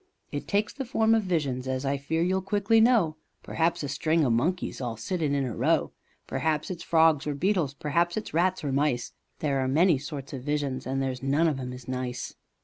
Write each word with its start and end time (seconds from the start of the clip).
"It 0.31 0.47
takes 0.47 0.73
the 0.73 0.83
form 0.83 1.13
of 1.13 1.21
visions, 1.21 1.67
as 1.67 1.85
I 1.85 1.97
fear 1.97 2.23
you'll 2.23 2.41
quickly 2.41 2.81
know; 2.81 3.17
Perhaps 3.43 3.83
a 3.83 3.87
string 3.87 4.25
o' 4.25 4.31
monkeys, 4.31 4.81
all 4.81 4.95
a 4.95 4.97
sittin' 4.97 5.35
in 5.35 5.45
a 5.45 5.55
row, 5.55 5.91
Perhaps 6.25 6.71
it's 6.71 6.81
frogs 6.81 7.27
or 7.27 7.35
beetles, 7.35 7.75
perhaps 7.75 8.17
it's 8.17 8.33
rats 8.33 8.63
or 8.63 8.71
mice, 8.71 9.11
There 9.41 9.59
are 9.59 9.67
many 9.67 9.99
sorts 9.99 10.33
of 10.33 10.41
visions 10.41 10.87
and 10.87 11.03
there's 11.03 11.21
none 11.21 11.47
of 11.47 11.59
'em 11.59 11.71
is 11.71 11.87
nice." 11.87 12.33